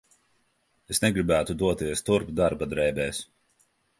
[0.93, 3.23] Es negribētu doties turp darba drēbēs.